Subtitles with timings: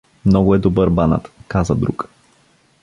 [0.25, 2.09] Много е добър банът— каза друг.